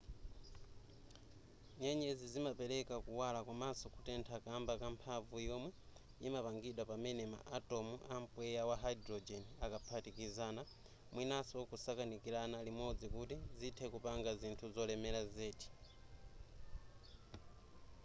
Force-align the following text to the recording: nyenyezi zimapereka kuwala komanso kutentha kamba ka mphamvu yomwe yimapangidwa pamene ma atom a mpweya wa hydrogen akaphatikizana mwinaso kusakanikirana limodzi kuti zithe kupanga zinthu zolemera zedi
nyenyezi 1.81 2.25
zimapereka 2.33 2.95
kuwala 3.05 3.39
komanso 3.47 3.85
kutentha 3.95 4.35
kamba 4.45 4.73
ka 4.81 4.87
mphamvu 4.95 5.35
yomwe 5.47 5.71
yimapangidwa 6.21 6.83
pamene 6.91 7.23
ma 7.33 7.39
atom 7.57 7.87
a 8.13 8.15
mpweya 8.23 8.61
wa 8.69 8.75
hydrogen 8.83 9.43
akaphatikizana 9.65 10.61
mwinaso 11.13 11.57
kusakanikirana 11.69 12.57
limodzi 12.67 13.07
kuti 13.15 13.35
zithe 13.59 13.85
kupanga 13.93 14.31
zinthu 14.41 14.65
zolemera 14.75 15.21
zedi 15.35 15.67